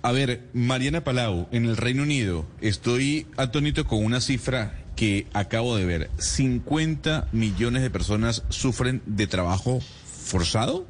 A 0.00 0.12
ver, 0.12 0.48
Mariana 0.52 1.02
Palau, 1.02 1.48
en 1.50 1.64
el 1.64 1.76
Reino 1.76 2.04
Unido, 2.04 2.46
estoy 2.60 3.26
atónito 3.36 3.84
con 3.84 4.04
una 4.04 4.20
cifra 4.20 4.78
que 4.94 5.26
acabo 5.32 5.76
de 5.76 5.86
ver. 5.86 6.10
50 6.18 7.28
millones 7.32 7.82
de 7.82 7.90
personas 7.90 8.44
sufren 8.48 9.02
de 9.06 9.26
trabajo 9.26 9.80
forzado. 10.04 10.86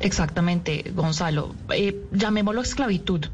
Exactamente, 0.00 0.92
Gonzalo. 0.94 1.54
Eh, 1.70 2.06
llamémoslo 2.12 2.60
esclavitud, 2.60 3.26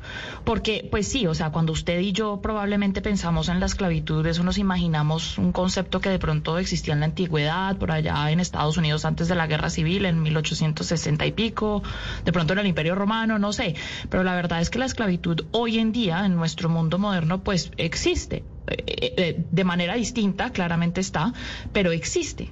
porque 0.44 0.88
pues 0.90 1.08
sí, 1.08 1.26
o 1.26 1.34
sea, 1.34 1.50
cuando 1.50 1.72
usted 1.72 2.00
y 2.00 2.12
yo 2.12 2.40
probablemente 2.40 3.02
pensamos 3.02 3.50
en 3.50 3.60
la 3.60 3.66
esclavitud, 3.66 4.26
eso 4.26 4.42
nos 4.44 4.56
imaginamos 4.56 5.36
un 5.36 5.52
concepto 5.52 6.00
que 6.00 6.08
de 6.08 6.18
pronto 6.18 6.58
existía 6.58 6.94
en 6.94 7.00
la 7.00 7.06
antigüedad, 7.06 7.76
por 7.76 7.92
allá 7.92 8.30
en 8.30 8.40
Estados 8.40 8.78
Unidos 8.78 9.04
antes 9.04 9.28
de 9.28 9.34
la 9.34 9.46
Guerra 9.46 9.68
Civil, 9.68 10.06
en 10.06 10.22
1860 10.22 11.26
y 11.26 11.32
pico, 11.32 11.82
de 12.24 12.32
pronto 12.32 12.54
en 12.54 12.60
el 12.60 12.66
Imperio 12.66 12.94
Romano, 12.94 13.38
no 13.38 13.52
sé, 13.52 13.74
pero 14.08 14.24
la 14.24 14.34
verdad 14.34 14.60
es 14.62 14.70
que 14.70 14.78
la 14.78 14.86
esclavitud 14.86 15.46
hoy 15.50 15.78
en 15.78 15.92
día 15.92 16.24
en 16.24 16.34
nuestro 16.34 16.70
mundo 16.70 16.98
moderno 16.98 17.42
pues 17.44 17.72
existe, 17.76 18.44
eh, 18.68 19.14
eh, 19.18 19.44
de 19.50 19.64
manera 19.64 19.94
distinta, 19.94 20.50
claramente 20.50 21.02
está, 21.02 21.34
pero 21.72 21.92
existe. 21.92 22.50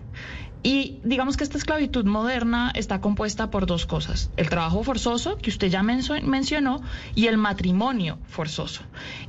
Y 0.63 0.99
digamos 1.03 1.37
que 1.37 1.43
esta 1.43 1.59
esclavitud 1.59 2.05
moderna 2.05 2.71
está 2.75 3.01
compuesta 3.01 3.51
por 3.51 3.67
dos 3.67 3.85
cosas, 3.85 4.31
el 4.37 4.49
trabajo 4.49 4.85
forzoso, 4.85 5.37
que 5.37 5.51
usted 5.51 5.69
ya 5.69 5.83
mencionó, 5.83 6.83
y 7.17 7.27
el 7.27 7.37
matrimonio 7.37 8.19
forzoso. 8.29 8.83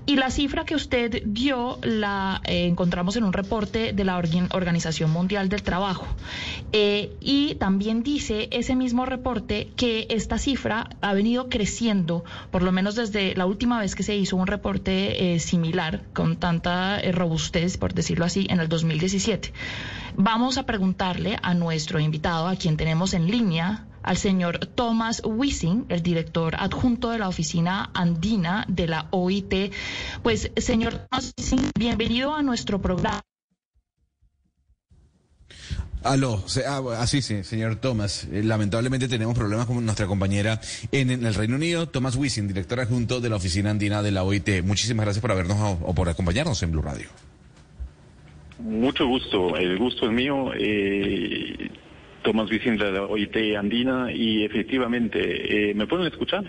Y 0.06 0.18
la 0.18 0.30
cifra 0.30 0.64
que 0.64 0.76
usted 0.76 1.24
dio 1.26 1.80
la 1.82 2.42
eh, 2.46 2.68
encontramos 2.68 3.16
en 3.16 3.24
un 3.24 3.34
reporte 3.34 3.94
de 3.94 4.04
la 4.04 4.18
Organización 4.18 5.10
Mundial 5.10 5.50
del 5.50 5.64
Trabajo. 5.64 6.06
Eh, 6.72 7.16
y 7.20 7.56
también 7.56 8.04
dice 8.04 8.50
ese 8.52 8.76
mismo 8.76 9.06
reporte 9.06 9.70
que 9.76 10.06
esta 10.10 10.38
cifra 10.38 10.90
ha 11.02 11.14
venido 11.14 11.50
creciendo, 11.50 12.24
por 12.52 12.62
lo 12.62 12.72
menos 12.72 12.96
desde 12.96 13.34
la 13.36 13.48
última 13.48 13.80
vez 13.80 13.96
que 13.96 14.04
se 14.04 14.16
hizo 14.16 14.36
un 14.36 14.46
reporte 14.46 15.34
eh, 15.34 15.40
similar, 15.40 16.04
con 16.14 16.36
tanta 16.36 17.02
robustez, 17.12 17.78
por 17.78 17.96
decirlo 17.96 18.26
así, 18.26 18.46
en 18.50 18.60
el 18.60 18.70
2017. 18.70 19.52
Vamos 20.16 20.60
a 20.60 20.66
preguntarle 20.68 21.23
a 21.42 21.54
nuestro 21.54 22.00
invitado, 22.00 22.48
a 22.48 22.56
quien 22.56 22.78
tenemos 22.78 23.14
en 23.14 23.28
línea, 23.28 23.86
al 24.04 24.18
señor 24.18 24.60
Thomas 24.68 25.22
Wissing, 25.24 25.86
el 25.90 26.04
director 26.04 26.56
adjunto 26.58 27.10
de 27.10 27.20
la 27.20 27.30
oficina 27.30 27.90
andina 27.94 28.66
de 28.68 28.88
la 28.88 29.08
OIT. 29.12 29.74
Pues, 30.22 30.52
señor 30.58 31.08
Thomas 31.10 31.34
Wissing, 31.38 31.72
bienvenido 31.78 32.36
a 32.36 32.42
nuestro 32.42 32.82
programa. 32.82 33.22
Aló, 36.04 36.44
así 36.46 36.62
ah, 36.68 37.08
sí, 37.08 37.22
señor 37.22 37.78
Thomas. 37.78 38.28
Eh, 38.30 38.44
lamentablemente 38.44 39.08
tenemos 39.08 39.38
problemas 39.38 39.66
con 39.66 39.84
nuestra 39.86 40.06
compañera 40.06 40.60
en, 40.92 41.10
el 41.10 41.34
Reino 41.34 41.56
Unido, 41.56 41.88
Thomas 41.88 42.18
Wissing, 42.18 42.50
director 42.50 42.82
adjunto 42.82 43.22
de 43.22 43.30
la 43.30 43.38
oficina 43.38 43.70
andina 43.70 44.02
de 44.02 44.12
la 44.12 44.24
OIT. 44.24 44.64
Muchísimas 44.64 45.06
gracias 45.06 45.22
por 45.22 45.32
habernos 45.32 45.78
o 45.82 45.96
por 45.96 46.10
acompañarnos 46.10 46.62
en 46.62 46.72
Blue 46.72 46.82
Radio. 46.82 47.08
Mucho 48.64 49.06
gusto, 49.06 49.58
el 49.58 49.78
gusto 49.78 50.06
es 50.06 50.12
mío. 50.14 50.52
Eh, 50.58 51.70
Tomás 52.24 52.50
Vicente 52.50 52.86
de 52.86 52.94
la 52.94 53.04
OIT 53.04 53.36
Andina 53.58 54.10
y 54.10 54.46
efectivamente, 54.46 55.72
eh, 55.72 55.74
¿me 55.74 55.86
pueden 55.86 56.08
escuchar? 56.08 56.46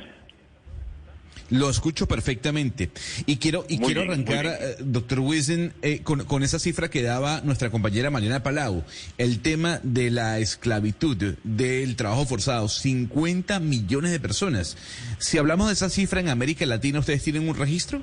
Lo 1.50 1.68
escucho 1.68 2.06
perfectamente. 2.06 2.90
Y 3.26 3.36
quiero, 3.38 3.66
y 3.68 3.78
quiero 3.78 4.02
arrancar, 4.02 4.46
eh, 4.46 4.76
doctor 4.78 5.18
Wiesen, 5.20 5.72
eh, 5.82 6.00
con, 6.04 6.24
con, 6.24 6.44
esa 6.44 6.60
cifra 6.60 6.88
que 6.88 7.02
daba 7.02 7.40
nuestra 7.42 7.70
compañera 7.70 8.10
Mariana 8.10 8.44
Palau, 8.44 8.84
el 9.18 9.40
tema 9.40 9.80
de 9.82 10.12
la 10.12 10.38
esclavitud, 10.38 11.34
del 11.42 11.96
trabajo 11.96 12.26
forzado, 12.26 12.68
50 12.68 13.58
millones 13.58 14.12
de 14.12 14.20
personas. 14.20 14.76
Si 15.18 15.36
hablamos 15.36 15.66
de 15.66 15.74
esa 15.74 15.90
cifra 15.90 16.20
en 16.20 16.28
América 16.28 16.64
Latina, 16.64 17.00
¿ustedes 17.00 17.24
tienen 17.24 17.48
un 17.48 17.56
registro? 17.56 18.02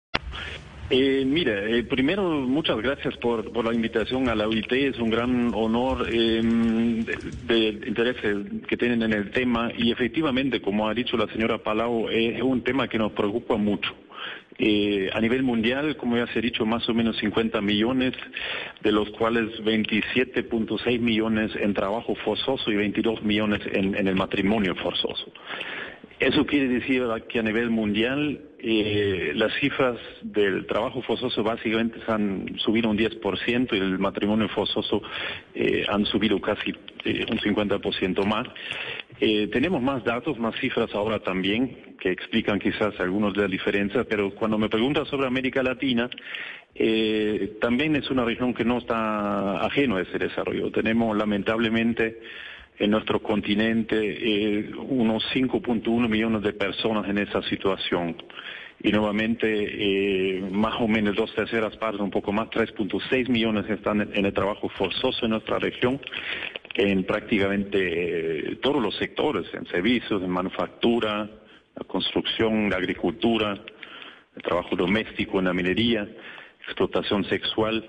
Eh, 0.93 1.23
mire, 1.25 1.77
eh, 1.77 1.83
primero 1.83 2.21
muchas 2.21 2.75
gracias 2.81 3.15
por, 3.15 3.63
la 3.63 3.73
invitación 3.73 4.27
a 4.27 4.35
la 4.35 4.45
OIT, 4.45 4.73
es 4.73 4.99
un 4.99 5.09
gran 5.09 5.53
honor 5.53 6.05
eh, 6.11 6.41
de, 6.43 7.69
interés 7.87 8.17
que 8.67 8.75
tienen 8.75 9.01
en 9.03 9.13
el 9.13 9.31
tema 9.31 9.71
y 9.77 9.89
efectivamente, 9.89 10.61
como 10.61 10.89
ha 10.89 10.93
dicho 10.93 11.15
la 11.15 11.27
señora 11.27 11.59
Palau, 11.59 12.09
es 12.09 12.41
un 12.41 12.61
tema 12.61 12.89
que 12.89 12.97
nos 12.97 13.13
preocupa 13.13 13.55
mucho. 13.55 13.89
Eh, 14.57 15.09
a 15.13 15.21
nivel 15.21 15.43
mundial, 15.43 15.95
como 15.95 16.17
ya 16.17 16.27
se 16.27 16.39
ha 16.39 16.41
dicho, 16.41 16.65
más 16.65 16.87
o 16.89 16.93
menos 16.93 17.17
50 17.19 17.61
millones, 17.61 18.13
de 18.83 18.91
los 18.91 19.09
cuales 19.11 19.45
27.6 19.63 20.99
millones 20.99 21.51
en 21.55 21.73
trabajo 21.73 22.15
forzoso 22.15 22.69
y 22.69 22.75
22 22.75 23.23
millones 23.23 23.61
en 23.71 24.07
el 24.07 24.15
matrimonio 24.15 24.75
forzoso. 24.75 25.31
Eso 26.21 26.45
quiere 26.45 26.67
decir 26.67 27.01
que 27.27 27.39
a 27.39 27.41
nivel 27.41 27.71
mundial 27.71 28.39
eh, 28.59 29.31
las 29.33 29.51
cifras 29.55 29.97
del 30.21 30.67
trabajo 30.67 31.01
forzoso 31.01 31.41
básicamente 31.41 31.97
han 32.05 32.59
subido 32.59 32.91
un 32.91 32.97
10% 32.99 33.73
y 33.73 33.77
el 33.77 33.97
matrimonio 33.97 34.47
forzoso 34.49 35.01
eh, 35.55 35.83
han 35.89 36.05
subido 36.05 36.39
casi 36.39 36.75
eh, 37.05 37.25
un 37.27 37.39
50% 37.39 38.23
más. 38.25 38.47
Tenemos 39.19 39.81
más 39.81 40.03
datos, 40.03 40.37
más 40.37 40.55
cifras 40.59 40.93
ahora 40.93 41.19
también 41.19 41.95
que 41.99 42.11
explican 42.11 42.59
quizás 42.59 42.99
algunas 42.99 43.33
de 43.33 43.41
las 43.41 43.51
diferencias, 43.51 44.05
pero 44.07 44.33
cuando 44.35 44.59
me 44.59 44.69
preguntas 44.69 45.07
sobre 45.07 45.27
América 45.27 45.61
Latina, 45.61 46.09
también 47.59 47.95
es 47.95 48.09
una 48.09 48.25
región 48.25 48.55
que 48.55 48.65
no 48.65 48.79
está 48.79 49.63
ajeno 49.63 49.97
a 49.97 50.01
ese 50.01 50.17
desarrollo. 50.17 50.71
Tenemos 50.71 51.15
lamentablemente 51.15 52.19
en 52.77 52.91
nuestro 52.91 53.21
continente 53.21 53.97
eh, 53.99 54.71
unos 54.75 55.23
5.1 55.33 56.07
millones 56.09 56.41
de 56.41 56.53
personas 56.53 57.07
en 57.09 57.19
esa 57.19 57.41
situación. 57.43 58.15
Y 58.83 58.91
nuevamente, 58.91 59.47
eh, 59.47 60.41
más 60.51 60.81
o 60.81 60.87
menos 60.87 61.15
dos 61.15 61.33
terceras 61.35 61.77
partes, 61.77 62.01
un 62.01 62.09
poco 62.09 62.31
más, 62.31 62.49
3.6 62.49 63.29
millones 63.29 63.69
están 63.69 64.01
en 64.01 64.25
el 64.25 64.33
trabajo 64.33 64.69
forzoso 64.69 65.25
en 65.25 65.31
nuestra 65.31 65.59
región, 65.59 66.01
en 66.73 67.03
prácticamente 67.03 68.49
eh, 68.53 68.55
todos 68.55 68.81
los 68.81 68.95
sectores, 68.97 69.45
en 69.53 69.67
servicios, 69.67 70.23
en 70.23 70.29
manufactura, 70.31 71.29
la 71.75 71.83
construcción, 71.85 72.71
la 72.71 72.77
agricultura, 72.77 73.61
el 74.35 74.41
trabajo 74.41 74.75
doméstico, 74.75 75.37
en 75.37 75.45
la 75.45 75.53
minería, 75.53 76.07
explotación 76.65 77.23
sexual. 77.25 77.87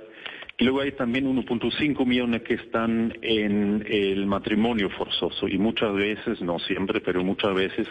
Y 0.58 0.64
luego 0.64 0.82
hay 0.82 0.93
también 0.93 1.26
1.5 1.26 2.06
millones 2.06 2.43
que 2.43 2.54
están 2.54 3.12
en 3.22 3.84
el 3.88 4.26
matrimonio 4.26 4.90
forzoso 4.90 5.49
y 5.49 5.58
muchas 5.58 5.94
veces, 5.94 6.40
no 6.43 6.58
siempre, 6.58 7.00
pero 7.00 7.25
muchas 7.25 7.54
veces 7.54 7.88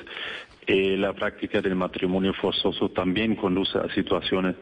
eh, 0.67 0.95
la 0.95 1.13
práctica 1.13 1.59
del 1.59 1.75
matrimonio 1.75 2.33
forzoso 2.33 2.89
también 2.89 3.35
conduce 3.35 3.77
a 3.77 3.91
situaciones 3.93 4.55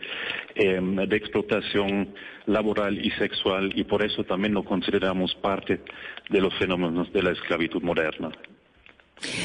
em, 0.55 0.95
de 0.95 1.15
explotación 1.17 2.13
laboral 2.45 2.97
y 3.05 3.11
sexual 3.11 3.73
y 3.75 3.83
por 3.83 4.03
eso 4.03 4.23
también 4.23 4.53
lo 4.53 4.63
consideramos 4.63 5.35
parte 5.35 5.81
de 6.29 6.41
los 6.41 6.53
fenómenos 6.55 7.11
de 7.11 7.21
la 7.21 7.31
esclavitud 7.31 7.81
moderna. 7.83 8.31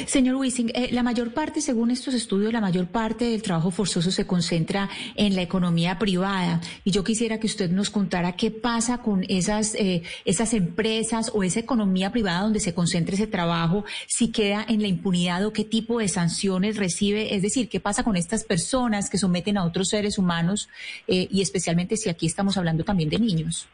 Señor 0.07 0.37
Wissing, 0.37 0.71
eh, 0.75 0.89
la 0.93 1.03
mayor 1.03 1.33
parte, 1.33 1.61
según 1.61 1.91
estos 1.91 2.15
estudios, 2.15 2.53
la 2.53 2.61
mayor 2.61 2.87
parte 2.87 3.25
del 3.27 3.43
trabajo 3.43 3.71
forzoso 3.71 4.11
se 4.11 4.27
concentra 4.27 4.89
en 5.15 5.35
la 5.35 5.43
economía 5.43 5.99
privada. 5.99 6.61
Y 6.85 6.91
yo 6.91 7.03
quisiera 7.05 7.39
que 7.41 7.47
usted 7.47 7.71
nos 7.71 7.91
contara 7.91 8.33
qué 8.33 8.51
pasa 8.51 8.99
con 8.99 9.25
esas, 9.29 9.75
eh, 9.75 10.03
esas 10.25 10.55
empresas 10.55 11.31
o 11.35 11.43
esa 11.43 11.61
economía 11.61 12.13
privada 12.13 12.43
donde 12.43 12.61
se 12.61 12.75
concentra 12.75 13.15
ese 13.15 13.27
trabajo, 13.27 13.85
si 14.07 14.31
queda 14.31 14.65
en 14.69 14.83
la 14.83 14.89
impunidad 14.89 15.45
o 15.45 15.53
qué 15.53 15.65
tipo 15.65 15.99
de 15.99 16.09
sanciones 16.09 16.77
recibe. 16.77 17.35
Es 17.35 17.43
decir, 17.43 17.69
qué 17.69 17.81
pasa 17.81 18.05
con 18.05 18.17
estas 18.17 18.45
personas 18.45 19.11
que 19.11 19.19
someten 19.19 19.59
a 19.59 19.65
otros 19.65 19.89
seres 19.89 20.19
humanos 20.19 20.69
eh, 21.07 21.29
y 21.31 21.43
especialmente 21.43 21.97
si 21.97 22.09
aquí 22.09 22.27
estamos 22.27 22.57
hablando 22.57 22.85
también 22.85 23.11
de 23.11 23.19
niños. 23.19 23.69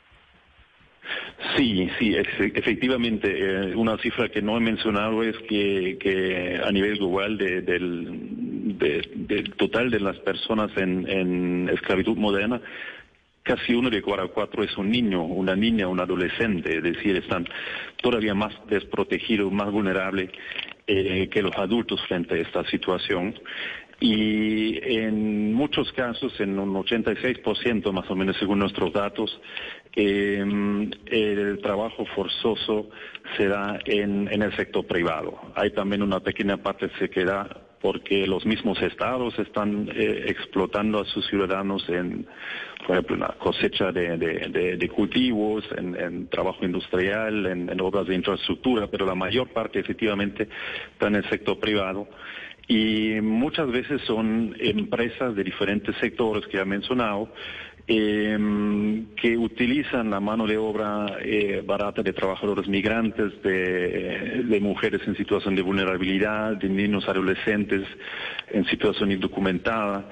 Sí, 1.56 1.88
sí, 1.98 2.14
efectivamente. 2.16 3.28
Eh, 3.28 3.74
una 3.74 3.96
cifra 3.98 4.28
que 4.28 4.42
no 4.42 4.56
he 4.56 4.60
mencionado 4.60 5.22
es 5.22 5.36
que, 5.48 6.60
a 6.64 6.70
nivel 6.70 6.98
global 6.98 7.38
del, 7.38 8.76
total 9.56 9.90
de 9.90 10.00
las 10.00 10.18
personas 10.18 10.70
en, 10.76 11.68
esclavitud 11.72 12.16
moderna, 12.16 12.60
casi 13.42 13.74
uno 13.74 13.90
de 13.90 14.02
cada 14.02 14.28
cuatro 14.28 14.62
es 14.62 14.76
un 14.76 14.90
niño, 14.90 15.24
una 15.24 15.56
niña, 15.56 15.88
un 15.88 16.00
adolescente, 16.00 16.76
es 16.76 16.82
decir, 16.82 17.16
están 17.16 17.46
todavía 18.00 18.34
más 18.34 18.54
desprotegidos, 18.68 19.50
más 19.52 19.70
vulnerables 19.70 20.30
eh, 20.86 21.28
que 21.30 21.42
los 21.42 21.56
adultos 21.56 22.00
frente 22.06 22.34
a 22.34 22.38
esta 22.38 22.64
situación. 22.66 23.34
Y 24.02 24.78
en 24.82 25.29
muchos 25.60 25.92
casos, 25.92 26.32
en 26.40 26.58
un 26.58 26.72
86% 26.72 27.92
más 27.92 28.10
o 28.10 28.16
menos 28.16 28.34
según 28.38 28.60
nuestros 28.60 28.94
datos, 28.94 29.38
eh, 29.94 30.42
el 31.06 31.58
trabajo 31.60 32.06
forzoso 32.14 32.88
se 33.36 33.46
da 33.46 33.78
en, 33.84 34.28
el 34.42 34.56
sector 34.56 34.86
privado. 34.86 35.38
Hay 35.54 35.72
también 35.72 36.02
una 36.02 36.20
pequeña 36.20 36.56
parte 36.56 36.88
de 36.88 36.96
sequedad 36.96 37.58
porque 37.82 38.26
los 38.26 38.46
mismos 38.46 38.80
estados 38.80 39.38
están 39.38 39.90
eh, 39.94 40.24
explotando 40.28 41.00
a 41.00 41.04
sus 41.04 41.26
ciudadanos 41.28 41.86
en, 41.90 42.26
por 42.86 42.96
ejemplo, 42.96 43.16
la 43.16 43.34
cosecha 43.38 43.92
de, 43.92 44.90
cultivos, 44.94 45.64
en, 45.76 46.28
trabajo 46.28 46.64
industrial, 46.64 47.46
en, 47.46 47.80
obras 47.82 48.06
de 48.06 48.14
infraestructura, 48.14 48.86
pero 48.86 49.04
la 49.04 49.14
mayor 49.14 49.48
parte 49.48 49.78
efectivamente 49.78 50.48
está 50.92 51.08
en 51.08 51.16
el 51.16 51.28
sector 51.28 51.58
privado. 51.58 52.08
Y 52.70 53.20
muchas 53.20 53.68
veces 53.68 54.00
son 54.06 54.54
empresas 54.60 55.34
de 55.34 55.42
diferentes 55.42 55.92
sectores 55.96 56.46
que 56.46 56.60
ha 56.60 56.64
mencionado, 56.64 57.28
eh, 57.88 58.38
que 59.20 59.36
utilizan 59.36 60.08
la 60.08 60.20
mano 60.20 60.46
de 60.46 60.56
obra 60.56 61.18
eh, 61.20 61.64
barata 61.66 62.00
de 62.04 62.12
trabajadores 62.12 62.68
migrantes, 62.68 63.42
de, 63.42 64.58
mujeres 64.62 65.00
en 65.04 65.16
situación 65.16 65.56
de 65.56 65.62
vulnerabilidad, 65.62 66.58
de 66.58 66.68
niños 66.68 67.08
adolescentes 67.08 67.82
en 68.52 68.64
situación 68.66 69.10
indocumentada, 69.10 70.08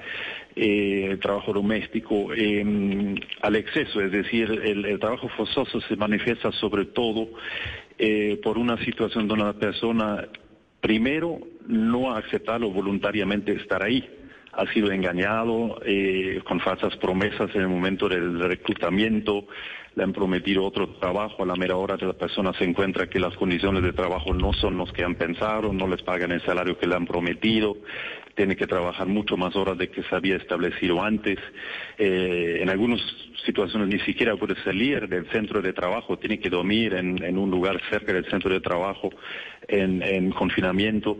eh, 0.53 1.17
trabajo 1.21 1.53
doméstico, 1.53 2.33
em, 2.33 3.15
al 3.41 3.55
exceso, 3.55 4.01
es 4.01 4.11
decir, 4.11 4.51
el, 4.51 4.99
trabajo 4.99 5.29
forzoso 5.29 5.79
se 5.79 5.95
manifiesta 5.95 6.51
sobre 6.51 6.87
todo 6.87 7.29
eh, 7.97 8.37
por 8.43 8.57
una 8.57 8.75
situación 8.83 9.29
donde 9.29 9.45
la 9.45 9.53
persona 9.53 10.27
primero 10.81 11.39
no 11.69 12.11
ha 12.11 12.17
aceptado 12.17 12.69
voluntariamente 12.71 13.53
estar 13.53 13.81
ahí. 13.83 14.03
Ha 14.51 14.65
sido 14.73 14.91
engañado 14.91 15.79
eh, 15.85 16.41
con 16.43 16.59
falsas 16.59 16.97
promesas 16.97 17.53
en 17.53 17.61
el 17.61 17.67
momento 17.67 18.09
del 18.09 18.39
reclutamiento, 18.39 19.45
le 19.95 20.03
han 20.03 20.13
prometido 20.13 20.65
otro 20.65 20.87
trabajo, 20.95 21.43
a 21.43 21.45
la 21.45 21.55
mera 21.55 21.75
hora 21.75 21.97
de 21.97 22.05
la 22.05 22.13
persona 22.13 22.53
se 22.53 22.63
encuentra 22.63 23.07
que 23.07 23.19
las 23.19 23.35
condiciones 23.35 23.83
de 23.83 23.93
trabajo 23.93 24.33
no 24.33 24.53
son 24.53 24.77
los 24.77 24.91
que 24.93 25.03
han 25.03 25.15
pensado, 25.15 25.73
no 25.73 25.87
les 25.87 26.01
pagan 26.03 26.31
el 26.31 26.41
salario 26.41 26.77
que 26.77 26.87
le 26.87 26.95
han 26.95 27.05
prometido, 27.05 27.77
tiene 28.35 28.55
que 28.55 28.67
trabajar 28.67 29.07
mucho 29.07 29.35
más 29.35 29.55
horas 29.55 29.77
de 29.77 29.89
que 29.89 30.03
se 30.03 30.15
había 30.15 30.37
establecido 30.37 31.03
antes. 31.03 31.37
Eh, 31.97 32.59
en 32.61 32.69
algunas 32.69 33.01
situaciones 33.45 33.89
ni 33.89 33.99
siquiera 33.99 34.35
puede 34.37 34.55
salir 34.63 35.07
del 35.09 35.27
centro 35.29 35.61
de 35.61 35.73
trabajo, 35.73 36.17
tiene 36.17 36.39
que 36.39 36.49
dormir 36.49 36.93
en, 36.93 37.37
un 37.37 37.51
lugar 37.51 37.81
cerca 37.89 38.13
del 38.13 38.25
centro 38.29 38.49
de 38.49 38.61
trabajo 38.61 39.09
en, 39.67 40.31
confinamiento, 40.31 41.17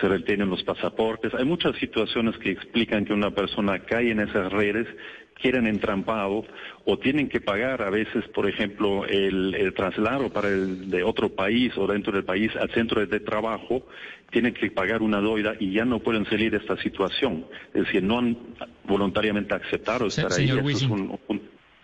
se 0.00 0.08
retienen 0.08 0.50
los 0.50 0.62
pasaportes. 0.62 1.34
Hay 1.34 1.44
muchas 1.44 1.76
situaciones 1.76 2.36
que 2.38 2.50
explican 2.50 3.04
que 3.04 3.12
una 3.12 3.32
persona 3.32 3.80
cae 3.80 4.10
en 4.10 4.20
esas 4.20 4.52
redes 4.52 4.86
quieren 5.42 5.66
entrampado 5.66 6.44
o 6.84 6.98
tienen 6.98 7.28
que 7.28 7.40
pagar 7.40 7.82
a 7.82 7.90
veces, 7.90 8.26
por 8.28 8.48
ejemplo, 8.48 9.04
el, 9.04 9.74
traslado 9.76 10.30
para 10.30 10.48
el 10.48 10.88
de 10.88 11.02
otro 11.02 11.30
país 11.30 11.76
o 11.76 11.86
dentro 11.86 12.12
del 12.12 12.24
país 12.24 12.50
al 12.56 12.70
centro 12.70 13.04
de 13.04 13.20
trabajo, 13.20 13.84
tienen 14.30 14.54
que 14.54 14.70
pagar 14.70 15.02
una 15.02 15.20
deuda 15.20 15.54
y 15.58 15.72
ya 15.72 15.84
no 15.84 15.98
pueden 15.98 16.24
salir 16.26 16.52
de 16.52 16.58
esta 16.58 16.76
situación. 16.78 17.44
Es 17.74 17.84
decir, 17.84 18.02
no 18.02 18.18
han 18.20 18.38
voluntariamente 18.84 19.54
aceptado 19.54 20.06
estar 20.06 20.32
ahí. 20.32 20.50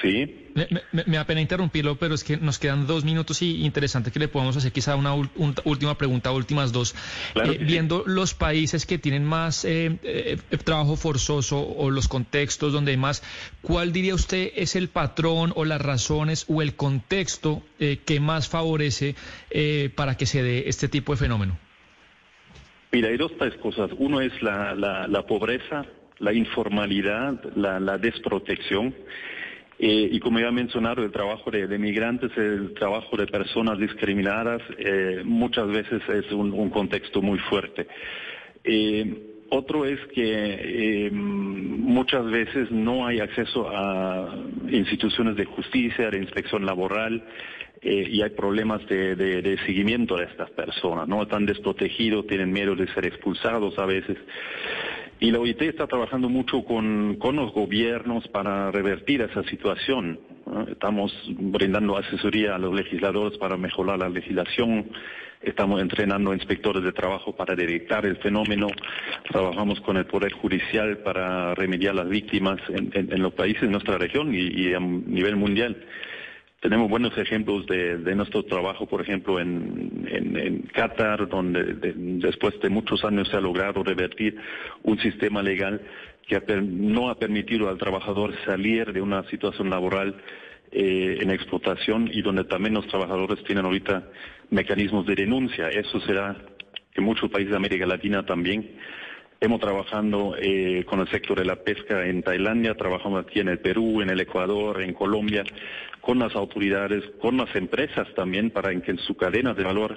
Sí. 0.00 0.46
Me, 0.92 1.16
da 1.16 1.24
pena 1.24 1.40
interrumpirlo, 1.40 1.96
pero 1.96 2.14
es 2.14 2.22
que 2.22 2.36
nos 2.36 2.58
quedan 2.58 2.86
dos 2.86 3.04
minutos 3.04 3.42
y 3.42 3.64
interesante 3.64 4.12
que 4.12 4.20
le 4.20 4.28
podamos 4.28 4.56
hacer 4.56 4.70
quizá 4.70 4.94
una 4.94 5.12
última 5.14 5.98
pregunta, 5.98 6.30
últimas 6.30 6.72
dos. 6.72 6.94
Eh, 7.34 7.58
viendo 7.58 8.04
los 8.06 8.34
países 8.34 8.86
que 8.86 8.98
tienen 8.98 9.24
más 9.24 9.64
eh, 9.64 9.98
eh, 10.04 10.38
trabajo 10.64 10.96
forzoso 10.96 11.60
o 11.60 11.90
los 11.90 12.06
contextos 12.06 12.72
donde 12.72 12.92
hay 12.92 12.96
más, 12.96 13.24
¿cuál 13.60 13.92
diría 13.92 14.14
usted 14.14 14.52
es 14.54 14.76
el 14.76 14.88
patrón 14.88 15.52
o 15.56 15.64
las 15.64 15.80
razones 15.80 16.44
o 16.48 16.62
el 16.62 16.76
contexto 16.76 17.62
que 17.78 18.20
más 18.20 18.48
favorece 18.48 19.16
para 19.96 20.16
que 20.16 20.26
se 20.26 20.42
dé 20.42 20.68
este 20.68 20.88
tipo 20.88 21.12
de 21.12 21.18
fenómeno? 21.18 21.58
Mira, 22.92 23.08
hay 23.08 23.16
dos 23.16 23.32
tres 23.36 23.54
cosas. 23.56 23.90
Uno 23.98 24.20
es 24.20 24.32
la, 24.42 25.24
pobreza, 25.28 25.84
la 26.18 26.32
informalidad, 26.32 27.42
la 27.56 27.98
desprotección. 27.98 28.94
Eh, 29.80 30.08
y 30.10 30.18
como 30.18 30.40
ya 30.40 30.50
mencionado, 30.50 31.04
el 31.04 31.12
trabajo 31.12 31.50
de, 31.52 31.78
migrantes, 31.78 32.36
el 32.36 32.74
trabajo 32.74 33.16
de 33.16 33.26
personas 33.28 33.78
discriminadas, 33.78 34.60
eh, 34.76 35.22
muchas 35.24 35.68
veces 35.68 36.02
es 36.08 36.32
un, 36.32 36.70
contexto 36.70 37.22
muy 37.22 37.38
fuerte. 37.38 37.86
Eh, 38.64 39.44
otro 39.50 39.84
es 39.86 40.00
que 40.12 41.10
muchas 41.12 42.26
veces 42.26 42.70
no 42.70 43.06
hay 43.06 43.20
acceso 43.20 43.68
a 43.70 44.34
instituciones 44.68 45.36
de 45.36 45.46
justicia, 45.46 46.10
de 46.10 46.18
inspección 46.18 46.66
laboral, 46.66 47.24
y 47.80 48.20
hay 48.22 48.30
problemas 48.30 48.84
de, 48.88 49.14
de, 49.14 49.56
seguimiento 49.64 50.16
de 50.16 50.24
estas 50.24 50.50
personas, 50.50 51.06
¿no? 51.06 51.22
Están 51.22 51.46
desprotegidos, 51.46 52.26
tienen 52.26 52.52
miedo 52.52 52.74
de 52.74 52.92
ser 52.92 53.06
expulsados 53.06 53.78
a 53.78 53.86
veces. 53.86 54.18
Y 55.20 55.32
la 55.32 55.40
OIT 55.40 55.62
está 55.62 55.86
trabajando 55.88 56.28
mucho 56.28 56.64
con, 56.64 57.16
con 57.16 57.34
los 57.34 57.52
gobiernos 57.52 58.26
para 58.28 58.70
revertir 58.70 59.20
esa 59.22 59.42
situación. 59.44 60.20
Estamos 60.70 61.12
brindando 61.28 61.96
asesoría 61.96 62.54
a 62.54 62.58
los 62.58 62.72
legisladores 62.72 63.36
para 63.38 63.56
mejorar 63.56 63.98
la 63.98 64.08
legislación. 64.08 64.90
Estamos 65.42 65.80
entrenando 65.82 66.32
inspectores 66.32 66.84
de 66.84 66.92
trabajo 66.92 67.34
para 67.34 67.56
detectar 67.56 68.06
el 68.06 68.16
fenómeno. 68.18 68.68
Trabajamos 69.28 69.80
con 69.80 69.96
el 69.96 70.06
Poder 70.06 70.32
Judicial 70.32 70.98
para 70.98 71.52
remediar 71.54 71.96
las 71.96 72.08
víctimas 72.08 72.60
en, 72.68 73.20
los 73.20 73.34
países 73.34 73.62
de 73.62 73.70
nuestra 73.70 73.98
región 73.98 74.32
y 74.34 74.72
a 74.72 74.78
nivel 74.78 75.34
mundial. 75.34 75.76
Tenemos 76.60 76.90
buenos 76.90 77.16
ejemplos 77.16 77.66
de, 77.66 78.14
nuestro 78.16 78.44
trabajo, 78.44 78.86
por 78.86 79.00
ejemplo, 79.00 79.38
en, 79.38 80.08
en, 80.10 80.62
Qatar, 80.72 81.28
donde 81.28 81.62
después 82.20 82.58
de 82.60 82.68
muchos 82.68 83.04
años 83.04 83.28
se 83.28 83.36
ha 83.36 83.40
logrado 83.40 83.84
revertir 83.84 84.36
un 84.82 84.98
sistema 84.98 85.40
legal 85.40 85.80
que 86.26 86.40
no 86.60 87.10
ha 87.10 87.14
permitido 87.14 87.68
al 87.68 87.78
trabajador 87.78 88.34
salir 88.44 88.92
de 88.92 89.00
una 89.00 89.22
situación 89.30 89.70
laboral 89.70 90.20
eh, 90.72 91.18
en 91.20 91.30
explotación 91.30 92.10
y 92.12 92.22
donde 92.22 92.44
también 92.44 92.74
los 92.74 92.86
trabajadores 92.88 93.42
tienen 93.44 93.64
ahorita 93.64 94.08
mecanismos 94.50 95.06
de 95.06 95.14
denuncia. 95.14 95.68
Eso 95.68 96.00
será 96.00 96.36
en 96.94 97.04
muchos 97.04 97.30
países 97.30 97.52
de 97.52 97.56
América 97.56 97.86
Latina 97.86 98.26
también. 98.26 98.68
Hemos 99.40 99.60
trabajando 99.60 100.34
eh, 100.36 100.84
con 100.84 100.98
el 100.98 101.08
sector 101.08 101.38
de 101.38 101.44
la 101.44 101.54
pesca 101.54 102.04
en 102.04 102.24
Tailandia, 102.24 102.74
trabajamos 102.74 103.24
aquí 103.24 103.38
en 103.38 103.48
el 103.48 103.60
Perú, 103.60 104.02
en 104.02 104.10
el 104.10 104.20
Ecuador, 104.20 104.82
en 104.82 104.94
Colombia, 104.94 105.44
con 106.00 106.18
las 106.18 106.34
autoridades, 106.34 107.04
con 107.20 107.36
las 107.36 107.54
empresas 107.54 108.08
también, 108.16 108.50
para 108.50 108.74
que 108.80 108.90
en 108.90 108.98
su 108.98 109.16
cadena 109.16 109.54
de 109.54 109.62
valor 109.62 109.94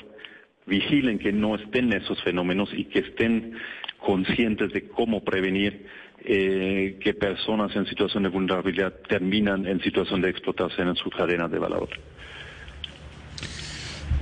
vigilen 0.68 1.18
que 1.18 1.32
no 1.32 1.56
estén 1.56 1.92
esos 1.92 2.22
fenómenos 2.22 2.70
y 2.72 2.86
que 2.86 3.00
estén 3.00 3.58
conscientes 3.98 4.74
de 4.74 4.88
cómo 4.88 5.24
prevenir 5.24 5.88
eh, 6.24 7.00
que 7.02 7.16
personas 7.16 7.76
en 7.76 7.88
situación 7.88 8.22
de 8.22 8.30
vulnerabilidad 8.30 8.94
terminan 9.10 9.66
en 9.66 9.82
situación 9.82 10.22
de 10.22 10.30
explotación 10.30 10.90
en 10.90 10.96
su 10.96 11.10
cadena 11.10 11.48
de 11.48 11.58
valor. 11.58 11.90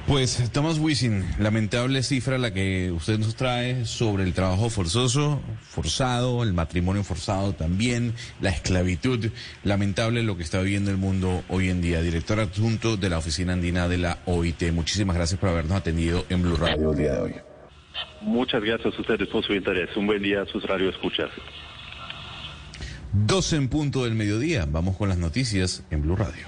Pues 0.10 0.52
Thomas 0.52 0.80
Wisin, 0.80 1.24
lamentable 1.38 2.02
cifra 2.02 2.40
la 2.40 2.52
que 2.52 2.92
usted 2.92 3.20
nos 3.20 3.36
trae 3.36 3.86
sobre 3.86 4.24
el 4.24 4.34
trabajo 4.34 4.72
forzoso, 4.72 5.40
forzado, 5.62 6.42
el 6.42 6.52
matrimonio 6.52 7.04
forzado 7.04 7.54
también, 7.54 8.16
la 8.42 8.50
esclavitud, 8.50 9.30
lamentable 9.64 10.24
lo 10.24 10.36
que 10.36 10.42
está 10.42 10.62
viviendo 10.62 10.90
el 10.90 10.98
mundo 10.98 11.44
hoy 11.48 11.70
en 11.70 11.84
día. 11.84 12.02
Director 12.02 12.40
adjunto 12.40 12.98
de 12.98 13.08
la 13.08 13.20
Oficina 13.20 13.54
Andina 13.54 13.88
de 13.88 14.00
la 14.00 14.18
OIT, 14.26 14.72
muchísimas 14.72 15.16
gracias 15.16 15.40
por 15.40 15.50
habernos 15.50 15.78
atendido 15.78 16.26
en 16.30 16.42
Blue 16.42 16.56
Radio 16.56 16.90
el 16.90 16.98
día 16.98 17.14
de 17.14 17.22
hoy. 17.22 17.36
Muchas 18.22 18.64
gracias 18.64 18.96
a 18.98 19.02
ustedes 19.02 19.28
por 19.28 19.46
su 19.46 19.54
interés. 19.54 19.96
Un 19.96 20.08
buen 20.08 20.24
día 20.24 20.42
a 20.42 20.46
sus 20.48 20.64
radio 20.64 20.90
escuchas. 20.90 21.30
12 23.14 23.56
en 23.58 23.70
punto 23.70 24.06
del 24.06 24.16
mediodía. 24.16 24.66
Vamos 24.68 24.98
con 24.98 25.08
las 25.08 25.20
noticias 25.20 25.84
en 25.92 26.02
Blue 26.02 26.16
Radio. 26.16 26.48